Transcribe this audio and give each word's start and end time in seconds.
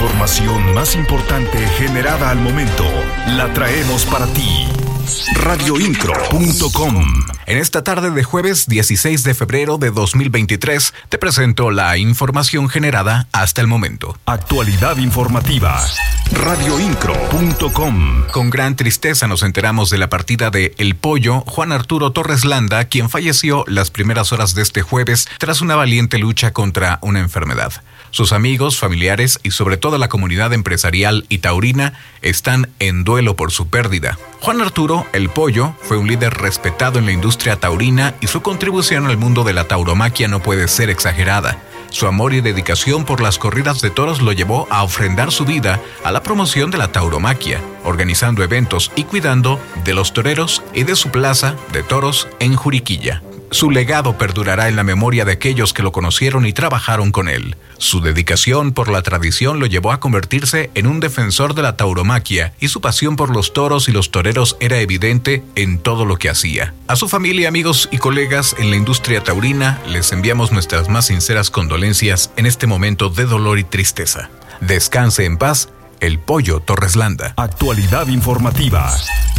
información 0.00 0.72
más 0.72 0.94
importante 0.94 1.58
generada 1.76 2.30
al 2.30 2.38
momento 2.38 2.84
la 3.36 3.52
traemos 3.52 4.06
para 4.06 4.26
ti. 4.28 4.66
Radioincro.com 5.34 7.39
En 7.50 7.58
esta 7.58 7.82
tarde 7.82 8.12
de 8.12 8.22
jueves 8.22 8.68
16 8.68 9.24
de 9.24 9.34
febrero 9.34 9.76
de 9.76 9.90
2023 9.90 10.94
te 11.08 11.18
presento 11.18 11.72
la 11.72 11.98
información 11.98 12.68
generada 12.68 13.26
hasta 13.32 13.60
el 13.60 13.66
momento. 13.66 14.16
Actualidad 14.24 14.98
informativa. 14.98 15.84
Radioincro.com 16.30 18.28
Con 18.30 18.50
gran 18.50 18.76
tristeza 18.76 19.26
nos 19.26 19.42
enteramos 19.42 19.90
de 19.90 19.98
la 19.98 20.08
partida 20.08 20.50
de 20.50 20.76
El 20.78 20.94
Pollo 20.94 21.40
Juan 21.40 21.72
Arturo 21.72 22.12
Torres 22.12 22.44
Landa, 22.44 22.84
quien 22.84 23.10
falleció 23.10 23.64
las 23.66 23.90
primeras 23.90 24.32
horas 24.32 24.54
de 24.54 24.62
este 24.62 24.82
jueves 24.82 25.26
tras 25.38 25.60
una 25.60 25.74
valiente 25.74 26.18
lucha 26.18 26.52
contra 26.52 27.00
una 27.02 27.18
enfermedad. 27.18 27.72
Sus 28.12 28.32
amigos, 28.32 28.78
familiares 28.78 29.38
y 29.42 29.52
sobre 29.52 29.76
todo 29.76 29.96
la 29.96 30.08
comunidad 30.08 30.52
empresarial 30.52 31.26
y 31.28 31.38
taurina 31.38 31.94
están 32.22 32.68
en 32.80 33.04
duelo 33.04 33.36
por 33.36 33.52
su 33.52 33.68
pérdida. 33.68 34.18
Juan 34.40 34.60
Arturo, 34.60 35.06
el 35.12 35.28
pollo, 35.28 35.74
fue 35.82 35.96
un 35.96 36.08
líder 36.08 36.34
respetado 36.34 36.98
en 36.98 37.06
la 37.06 37.12
industria 37.12 37.39
taurina 37.40 38.14
y 38.20 38.26
su 38.26 38.42
contribución 38.42 39.06
al 39.06 39.16
mundo 39.16 39.44
de 39.44 39.54
la 39.54 39.66
tauromaquia 39.66 40.28
no 40.28 40.40
puede 40.40 40.68
ser 40.68 40.90
exagerada. 40.90 41.58
Su 41.88 42.06
amor 42.06 42.34
y 42.34 42.40
dedicación 42.40 43.04
por 43.04 43.20
las 43.20 43.38
corridas 43.38 43.80
de 43.80 43.90
toros 43.90 44.20
lo 44.20 44.32
llevó 44.32 44.68
a 44.70 44.84
ofrendar 44.84 45.32
su 45.32 45.44
vida 45.44 45.80
a 46.04 46.12
la 46.12 46.22
promoción 46.22 46.70
de 46.70 46.78
la 46.78 46.92
tauromaquia, 46.92 47.60
organizando 47.82 48.44
eventos 48.44 48.92
y 48.94 49.04
cuidando 49.04 49.58
de 49.84 49.94
los 49.94 50.12
toreros 50.12 50.62
y 50.74 50.84
de 50.84 50.94
su 50.94 51.10
plaza 51.10 51.56
de 51.72 51.82
toros 51.82 52.28
en 52.38 52.54
Juriquilla. 52.54 53.22
Su 53.50 53.72
legado 53.72 54.16
perdurará 54.16 54.68
en 54.68 54.76
la 54.76 54.84
memoria 54.84 55.24
de 55.24 55.32
aquellos 55.32 55.72
que 55.72 55.82
lo 55.82 55.90
conocieron 55.90 56.46
y 56.46 56.52
trabajaron 56.52 57.10
con 57.10 57.28
él. 57.28 57.56
Su 57.78 58.00
dedicación 58.00 58.72
por 58.72 58.88
la 58.88 59.02
tradición 59.02 59.58
lo 59.58 59.66
llevó 59.66 59.90
a 59.90 59.98
convertirse 59.98 60.70
en 60.74 60.86
un 60.86 61.00
defensor 61.00 61.54
de 61.54 61.62
la 61.62 61.76
tauromaquia 61.76 62.52
y 62.60 62.68
su 62.68 62.80
pasión 62.80 63.16
por 63.16 63.30
los 63.30 63.52
toros 63.52 63.88
y 63.88 63.92
los 63.92 64.12
toreros 64.12 64.56
era 64.60 64.78
evidente 64.78 65.42
en 65.56 65.78
todo 65.78 66.04
lo 66.04 66.16
que 66.16 66.28
hacía. 66.28 66.74
A 66.86 66.94
su 66.94 67.08
familia, 67.08 67.48
amigos 67.48 67.88
y 67.90 67.98
colegas 67.98 68.54
en 68.56 68.70
la 68.70 68.76
industria 68.76 69.24
taurina 69.24 69.80
les 69.88 70.12
enviamos 70.12 70.52
nuestras 70.52 70.88
más 70.88 71.06
sinceras 71.06 71.50
condolencias 71.50 72.30
en 72.36 72.46
este 72.46 72.68
momento 72.68 73.08
de 73.08 73.24
dolor 73.24 73.58
y 73.58 73.64
tristeza. 73.64 74.30
Descanse 74.60 75.24
en 75.24 75.38
paz 75.38 75.70
el 76.00 76.18
Pollo 76.18 76.60
Torreslanda. 76.60 77.34
Actualidad 77.36 78.08
informativa. 78.08 78.90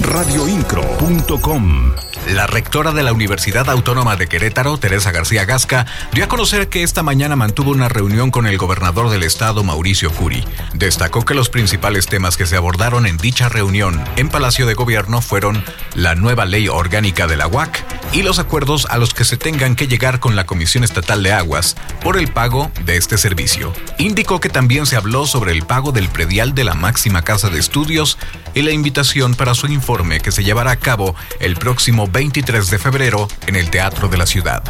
Radioincro.com 0.00 1.92
La 2.28 2.46
rectora 2.46 2.92
de 2.92 3.02
la 3.02 3.12
Universidad 3.12 3.68
Autónoma 3.68 4.16
de 4.16 4.28
Querétaro, 4.28 4.78
Teresa 4.78 5.10
García 5.10 5.44
Gasca, 5.44 5.86
dio 6.12 6.24
a 6.24 6.28
conocer 6.28 6.68
que 6.68 6.82
esta 6.82 7.02
mañana 7.02 7.36
mantuvo 7.36 7.72
una 7.72 7.88
reunión 7.88 8.30
con 8.30 8.46
el 8.46 8.58
gobernador 8.58 9.10
del 9.10 9.24
estado, 9.24 9.64
Mauricio 9.64 10.12
Curi. 10.12 10.44
Destacó 10.74 11.24
que 11.24 11.34
los 11.34 11.48
principales 11.48 12.06
temas 12.06 12.36
que 12.36 12.46
se 12.46 12.56
abordaron 12.56 13.06
en 13.06 13.16
dicha 13.16 13.48
reunión 13.48 14.02
en 14.16 14.28
Palacio 14.28 14.66
de 14.66 14.74
Gobierno 14.74 15.20
fueron 15.20 15.64
la 15.94 16.14
nueva 16.14 16.44
ley 16.44 16.68
orgánica 16.68 17.26
de 17.26 17.36
la 17.36 17.48
UAC 17.48 17.84
y 18.12 18.22
los 18.22 18.38
acuerdos 18.38 18.86
a 18.90 18.98
los 18.98 19.14
que 19.14 19.24
se 19.24 19.36
tengan 19.36 19.74
que 19.74 19.88
llegar 19.88 20.20
con 20.20 20.36
la 20.36 20.46
Comisión 20.46 20.84
Estatal 20.84 21.22
de 21.22 21.32
Aguas 21.32 21.76
por 22.02 22.16
el 22.16 22.28
pago 22.28 22.70
de 22.84 22.96
este 22.96 23.18
servicio. 23.18 23.72
Indicó 23.98 24.40
que 24.40 24.48
también 24.48 24.86
se 24.86 24.96
habló 24.96 25.26
sobre 25.26 25.52
el 25.52 25.62
pago 25.62 25.92
del 25.92 26.08
predial 26.08 26.47
de 26.54 26.64
la 26.64 26.74
máxima 26.74 27.22
casa 27.22 27.50
de 27.50 27.58
estudios 27.58 28.18
y 28.54 28.62
la 28.62 28.70
invitación 28.70 29.34
para 29.34 29.54
su 29.54 29.66
informe 29.66 30.20
que 30.20 30.32
se 30.32 30.44
llevará 30.44 30.72
a 30.72 30.76
cabo 30.76 31.14
el 31.40 31.56
próximo 31.56 32.08
23 32.08 32.70
de 32.70 32.78
febrero 32.78 33.28
en 33.46 33.56
el 33.56 33.70
Teatro 33.70 34.08
de 34.08 34.18
la 34.18 34.26
Ciudad. 34.26 34.62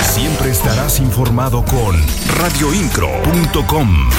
Siempre 0.00 0.50
estarás 0.50 0.98
informado 1.00 1.64
con 1.64 1.96
radioincro.com. 2.38 4.10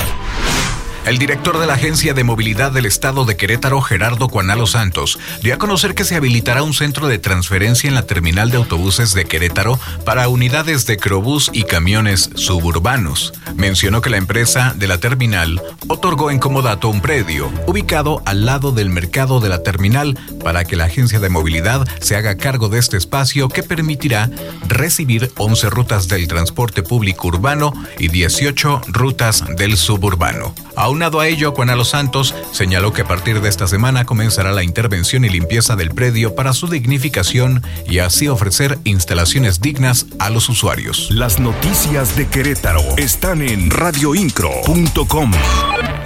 El 1.06 1.18
director 1.18 1.58
de 1.58 1.66
la 1.66 1.74
Agencia 1.74 2.14
de 2.14 2.24
Movilidad 2.24 2.72
del 2.72 2.86
Estado 2.86 3.26
de 3.26 3.36
Querétaro, 3.36 3.82
Gerardo 3.82 4.28
Cuanalo 4.28 4.68
Santos, 4.68 5.18
dio 5.42 5.56
a 5.56 5.58
conocer 5.58 5.96
que 5.96 6.04
se 6.04 6.16
habilitará 6.16 6.62
un 6.62 6.74
centro 6.74 7.08
de 7.08 7.18
transferencia 7.18 7.88
en 7.88 7.96
la 7.96 8.06
terminal 8.06 8.52
de 8.52 8.58
autobuses 8.58 9.14
de 9.14 9.26
Querétaro 9.26 9.80
para 10.06 10.28
unidades 10.28 10.86
de 10.86 10.98
Crobús 10.98 11.50
y 11.54 11.64
camiones 11.64 12.30
suburbanos. 12.36 13.34
Mencionó 13.56 14.02
que 14.02 14.10
la 14.10 14.18
empresa 14.18 14.76
de 14.78 14.88
la 14.88 15.00
terminal 15.00 15.62
otorgó 15.88 16.32
en 16.32 16.40
comodato 16.40 16.90
un 16.90 17.02
predio 17.02 17.52
ubicado 17.66 18.22
al 18.26 18.46
lado 18.46 18.72
del 18.72 18.90
mercado 18.90 19.40
de 19.40 19.50
la 19.50 19.64
terminal 19.64 20.18
para 20.44 20.66
que 20.66 20.76
la 20.76 20.86
Agencia 20.86 21.20
de 21.20 21.30
Movilidad 21.30 21.88
se 22.02 22.18
haga 22.18 22.38
cargo 22.38 22.70
de 22.70 22.80
este 22.80 22.98
espacio 22.98 23.50
que 23.50 23.64
permitirá 23.64 24.30
recibir 24.68 25.32
11 25.38 25.70
rutas 25.70 26.08
del 26.08 26.28
transporte 26.28 26.84
público 26.84 27.30
urbano 27.30 27.74
y 27.98 28.10
18 28.10 28.82
rutas 28.88 29.44
del 29.56 29.78
suburbano. 29.78 30.54
Aunado 30.80 31.20
a 31.20 31.28
ello, 31.28 31.52
Juan 31.52 31.76
Los 31.78 31.90
Santos 31.90 32.34
señaló 32.54 32.94
que 32.94 33.02
a 33.02 33.06
partir 33.06 33.42
de 33.42 33.50
esta 33.50 33.68
semana 33.68 34.06
comenzará 34.06 34.54
la 34.54 34.64
intervención 34.64 35.26
y 35.26 35.30
limpieza 35.30 35.76
del 35.76 35.90
predio 35.90 36.36
para 36.36 36.54
su 36.54 36.68
dignificación 36.68 37.62
y 37.86 38.00
así 38.00 38.30
ofrecer 38.30 38.80
instalaciones 38.86 39.60
dignas 39.60 40.06
a 40.20 40.30
los 40.30 40.48
usuarios. 40.48 41.12
Las 41.12 41.38
noticias 41.38 42.16
de 42.16 42.28
Querétaro 42.28 42.82
están 42.96 43.42
en 43.42 43.70
radioincro.com. 43.70 45.32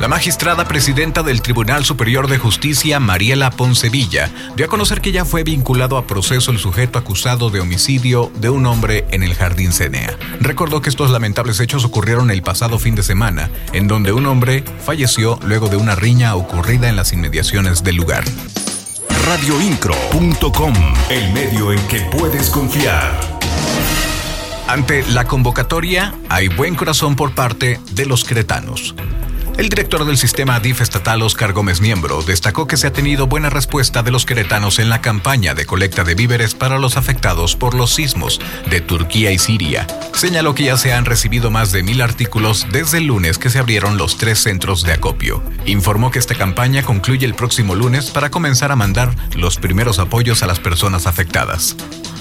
La 0.03 0.09
magistrada 0.09 0.67
presidenta 0.67 1.23
del 1.23 1.41
Tribunal 1.41 1.85
Superior 1.85 2.27
de 2.27 2.37
Justicia, 2.37 2.99
Mariela 2.99 3.51
Poncevilla, 3.51 4.29
dio 4.53 4.65
a 4.65 4.67
conocer 4.67 4.99
que 4.99 5.13
ya 5.13 5.23
fue 5.23 5.43
vinculado 5.43 5.95
a 5.95 6.05
proceso 6.05 6.51
el 6.51 6.59
sujeto 6.59 6.99
acusado 6.99 7.49
de 7.49 7.61
homicidio 7.61 8.29
de 8.35 8.49
un 8.49 8.65
hombre 8.65 9.05
en 9.11 9.23
el 9.23 9.33
Jardín 9.33 9.71
Cenea. 9.71 10.17
Recordó 10.41 10.81
que 10.81 10.89
estos 10.89 11.09
lamentables 11.09 11.61
hechos 11.61 11.85
ocurrieron 11.85 12.31
el 12.31 12.41
pasado 12.41 12.79
fin 12.79 12.95
de 12.95 13.01
semana, 13.01 13.49
en 13.71 13.87
donde 13.87 14.11
un 14.11 14.25
hombre 14.25 14.65
falleció 14.83 15.39
luego 15.45 15.69
de 15.69 15.77
una 15.77 15.95
riña 15.95 16.35
ocurrida 16.35 16.89
en 16.89 16.97
las 16.97 17.13
inmediaciones 17.13 17.81
del 17.81 17.95
lugar. 17.95 18.25
Radioincro.com, 19.25 20.73
el 21.11 21.31
medio 21.31 21.71
en 21.71 21.79
que 21.87 22.01
puedes 22.11 22.49
confiar. 22.49 23.17
Ante 24.67 25.05
la 25.11 25.23
convocatoria, 25.23 26.13
hay 26.27 26.49
buen 26.49 26.75
corazón 26.75 27.15
por 27.15 27.33
parte 27.33 27.79
de 27.91 28.05
los 28.05 28.25
cretanos. 28.25 28.95
El 29.55 29.69
director 29.69 30.03
del 30.03 30.17
sistema 30.17 30.59
DIF 30.59 30.81
estatal, 30.81 31.21
Oscar 31.21 31.53
Gómez 31.53 31.79
Miembro, 31.79 32.23
destacó 32.23 32.65
que 32.65 32.75
se 32.75 32.87
ha 32.87 32.93
tenido 32.93 33.27
buena 33.27 33.51
respuesta 33.51 34.01
de 34.01 34.09
los 34.09 34.25
queretanos 34.25 34.79
en 34.79 34.89
la 34.89 34.99
campaña 34.99 35.53
de 35.53 35.67
colecta 35.67 36.03
de 36.03 36.15
víveres 36.15 36.55
para 36.55 36.79
los 36.79 36.97
afectados 36.97 37.55
por 37.55 37.75
los 37.75 37.93
sismos 37.93 38.41
de 38.71 38.81
Turquía 38.81 39.31
y 39.31 39.37
Siria. 39.37 39.85
Señaló 40.13 40.55
que 40.55 40.63
ya 40.63 40.77
se 40.77 40.91
han 40.91 41.05
recibido 41.05 41.51
más 41.51 41.71
de 41.71 41.83
mil 41.83 42.01
artículos 42.01 42.65
desde 42.71 42.97
el 42.97 43.05
lunes 43.05 43.37
que 43.37 43.51
se 43.51 43.59
abrieron 43.59 43.97
los 43.97 44.17
tres 44.17 44.39
centros 44.39 44.81
de 44.81 44.93
acopio. 44.93 45.43
Informó 45.65 46.09
que 46.09 46.19
esta 46.19 46.33
campaña 46.33 46.81
concluye 46.81 47.25
el 47.25 47.35
próximo 47.35 47.75
lunes 47.75 48.09
para 48.09 48.31
comenzar 48.31 48.71
a 48.71 48.75
mandar 48.75 49.15
los 49.35 49.57
primeros 49.57 49.99
apoyos 49.99 50.41
a 50.41 50.47
las 50.47 50.59
personas 50.59 51.05
afectadas. 51.05 51.75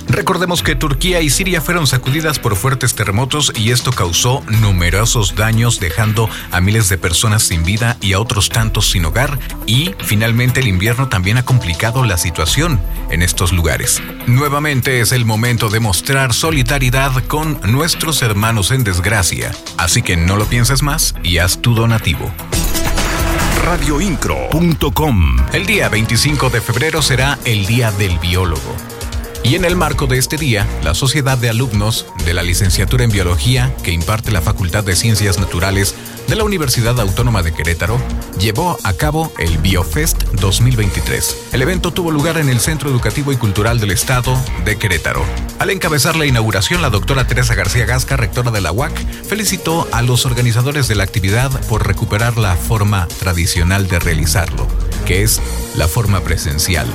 Recordemos 0.08 0.62
que 0.62 0.74
Turquía 0.74 1.20
y 1.20 1.30
Siria 1.30 1.60
fueron 1.60 1.86
sacudidas 1.86 2.38
por 2.38 2.56
fuertes 2.56 2.94
terremotos 2.94 3.52
y 3.56 3.70
esto 3.70 3.92
causó 3.92 4.42
numerosos 4.48 5.34
daños 5.34 5.80
dejando 5.80 6.28
a 6.50 6.60
miles 6.60 6.88
de 6.88 6.98
personas 6.98 7.42
sin 7.42 7.64
vida 7.64 7.96
y 8.00 8.12
a 8.12 8.20
otros 8.20 8.48
tantos 8.48 8.90
sin 8.90 9.04
hogar 9.04 9.38
y 9.66 9.94
finalmente 9.98 10.60
el 10.60 10.68
invierno 10.68 11.08
también 11.08 11.38
ha 11.38 11.44
complicado 11.44 12.04
la 12.04 12.18
situación 12.18 12.80
en 13.10 13.22
estos 13.22 13.52
lugares. 13.52 14.02
Nuevamente 14.26 15.00
es 15.00 15.12
el 15.12 15.24
momento 15.24 15.68
de 15.68 15.80
mostrar 15.80 16.34
solidaridad 16.34 17.12
con 17.26 17.60
nuestros 17.64 18.22
hermanos 18.22 18.70
en 18.70 18.84
desgracia, 18.84 19.52
así 19.78 20.02
que 20.02 20.16
no 20.16 20.36
lo 20.36 20.46
pienses 20.46 20.82
más 20.82 21.14
y 21.22 21.38
haz 21.38 21.60
tu 21.60 21.74
donativo 21.74 22.30
radioincro.com. 23.62 25.36
El 25.52 25.66
día 25.66 25.88
25 25.88 26.50
de 26.50 26.60
febrero 26.60 27.00
será 27.00 27.38
el 27.44 27.64
Día 27.64 27.92
del 27.92 28.18
Biólogo. 28.18 28.91
Y 29.44 29.56
en 29.56 29.64
el 29.64 29.74
marco 29.74 30.06
de 30.06 30.18
este 30.18 30.36
día, 30.36 30.68
la 30.84 30.94
Sociedad 30.94 31.36
de 31.36 31.50
Alumnos 31.50 32.06
de 32.24 32.32
la 32.32 32.44
Licenciatura 32.44 33.02
en 33.02 33.10
Biología, 33.10 33.74
que 33.82 33.90
imparte 33.90 34.30
la 34.30 34.40
Facultad 34.40 34.84
de 34.84 34.94
Ciencias 34.94 35.40
Naturales 35.40 35.96
de 36.28 36.36
la 36.36 36.44
Universidad 36.44 36.98
Autónoma 37.00 37.42
de 37.42 37.52
Querétaro, 37.52 38.00
llevó 38.38 38.78
a 38.84 38.92
cabo 38.92 39.32
el 39.38 39.58
BioFest 39.58 40.22
2023. 40.34 41.48
El 41.52 41.62
evento 41.62 41.92
tuvo 41.92 42.12
lugar 42.12 42.38
en 42.38 42.48
el 42.50 42.60
Centro 42.60 42.88
Educativo 42.88 43.32
y 43.32 43.36
Cultural 43.36 43.80
del 43.80 43.90
Estado 43.90 44.38
de 44.64 44.78
Querétaro. 44.78 45.24
Al 45.58 45.70
encabezar 45.70 46.14
la 46.14 46.26
inauguración, 46.26 46.80
la 46.80 46.90
doctora 46.90 47.26
Teresa 47.26 47.56
García 47.56 47.84
Gasca, 47.84 48.16
rectora 48.16 48.52
de 48.52 48.60
la 48.60 48.70
UAC, 48.70 48.96
felicitó 49.24 49.88
a 49.90 50.02
los 50.02 50.24
organizadores 50.24 50.86
de 50.86 50.94
la 50.94 51.02
actividad 51.02 51.50
por 51.66 51.84
recuperar 51.84 52.38
la 52.38 52.54
forma 52.54 53.08
tradicional 53.18 53.88
de 53.88 53.98
realizarlo, 53.98 54.68
que 55.04 55.24
es 55.24 55.40
la 55.74 55.88
forma 55.88 56.20
presencial 56.20 56.86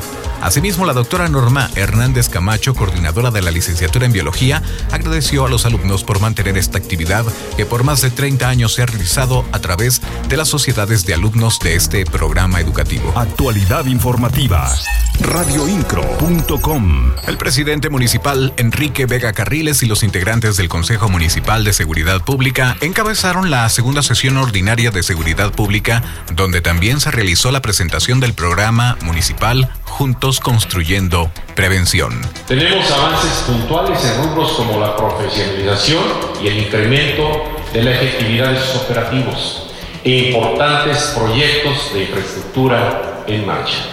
Asimismo, 0.42 0.86
la 0.86 0.94
doctora 0.94 1.28
Norma 1.28 1.69
Hernández 1.75 2.30
Camacho, 2.30 2.74
coordinadora 2.74 3.31
de 3.31 3.42
la 3.42 3.51
licenciatura 3.51 4.06
en 4.06 4.12
biología, 4.12 4.62
agradeció 4.92 5.45
a 5.45 5.50
los 5.50 5.66
alumnos 5.66 6.04
por 6.04 6.19
mantener 6.19 6.57
esta 6.57 6.78
actividad 6.78 7.25
que 7.56 7.66
por 7.66 7.84
más 7.84 8.01
de 8.01 8.12
30 8.12 8.48
años 8.48 8.74
se 8.74 8.84
ha 8.84 8.86
realizado 8.86 9.45
a 9.51 9.60
través 9.60 10.01
de 10.30 10.38
las 10.38 10.48
sociedades 10.48 11.06
de 11.06 11.13
alumnos 11.13 11.60
de 11.60 11.75
este 11.75 12.06
programa 12.06 12.62
educativo. 12.62 13.13
Actualidad 13.16 13.86
informativa. 13.86 14.69
Radioincro.com. 15.19 17.13
El 17.25 17.38
presidente 17.38 17.90
municipal 17.90 18.54
Enrique 18.57 19.06
Vega 19.06 19.33
Carriles 19.33 19.81
y 19.81 19.88
los 19.88 20.04
integrantes 20.04 20.57
del 20.57 20.69
Consejo 20.69 21.10
Municipal 21.10 21.63
de 21.63 21.74
Seguridad 21.74 22.22
Pública 22.24 22.78
encabezaron 22.81 23.50
la 23.50 23.68
segunda 23.69 24.04
sesión 24.04 24.38
ordinaria 24.38 24.92
de 24.92 25.01
Seguridad 25.01 25.51
Pública, 25.51 26.04
donde 26.33 26.62
también 26.62 27.00
se 27.00 27.12
realizó 27.12 27.51
la 27.51 27.62
presentación 27.62 28.19
del 28.19 28.33
programa 28.33 28.98
municipal 29.01 29.72
Construyendo 30.35 31.31
Prevención. 31.56 32.21
Tenemos 32.47 32.91
avances 32.91 33.45
puntuales 33.47 34.03
en 34.03 34.24
rubros 34.24 34.51
como 34.51 34.77
la 34.77 34.94
profesionalización 34.97 36.03
y 36.44 36.47
el 36.47 36.57
incremento 36.57 37.44
de 37.71 37.83
la 37.83 37.91
efectividad 37.91 38.51
de 38.51 38.59
sus 38.59 38.81
operativos 38.81 39.71
e 40.03 40.33
importantes 40.33 41.13
proyectos 41.18 41.94
de 41.94 42.01
infraestructura 42.01 43.24
en 43.25 43.47
marcha. 43.47 43.85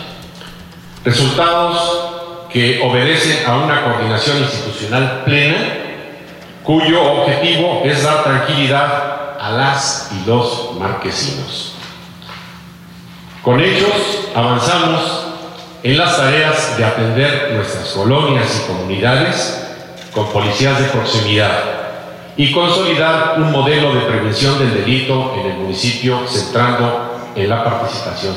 Resultados 1.04 2.48
que 2.52 2.80
obedecen 2.82 3.46
a 3.46 3.58
una 3.58 3.84
coordinación 3.84 4.38
institucional 4.38 5.22
plena 5.24 5.56
cuyo 6.64 7.00
objetivo 7.00 7.82
es 7.84 8.02
dar 8.02 8.24
tranquilidad 8.24 9.38
a 9.40 9.52
las 9.52 10.10
y 10.10 10.28
los 10.28 10.72
marquesinos. 10.80 11.74
Con 13.44 13.60
ellos 13.60 14.30
avanzamos 14.34 15.23
en 15.84 15.98
las 15.98 16.16
tareas 16.16 16.78
de 16.78 16.84
atender 16.84 17.52
nuestras 17.54 17.88
colonias 17.90 18.62
y 18.62 18.66
comunidades 18.66 19.60
con 20.12 20.32
policías 20.32 20.80
de 20.80 20.86
proximidad 20.86 21.60
y 22.36 22.50
consolidar 22.52 23.34
un 23.36 23.52
modelo 23.52 23.94
de 23.94 24.00
prevención 24.00 24.58
del 24.58 24.72
delito 24.72 25.34
en 25.38 25.52
el 25.52 25.58
municipio 25.58 26.26
centrando 26.26 27.32
en 27.36 27.48
la 27.48 27.62
participación. 27.62 28.36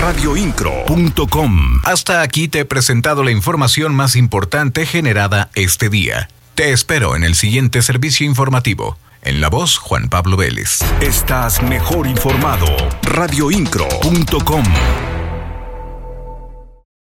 Radioincro.com 0.00 1.80
Hasta 1.84 2.22
aquí 2.22 2.48
te 2.48 2.60
he 2.60 2.64
presentado 2.64 3.22
la 3.22 3.30
información 3.30 3.94
más 3.94 4.16
importante 4.16 4.86
generada 4.86 5.50
este 5.54 5.90
día. 5.90 6.30
Te 6.54 6.72
espero 6.72 7.14
en 7.14 7.24
el 7.24 7.34
siguiente 7.34 7.82
servicio 7.82 8.26
informativo. 8.26 8.96
En 9.22 9.42
la 9.42 9.50
voz, 9.50 9.76
Juan 9.76 10.08
Pablo 10.08 10.38
Vélez. 10.38 10.78
Estás 11.02 11.62
mejor 11.62 12.06
informado. 12.06 12.66
Radioincro.com 13.02 14.64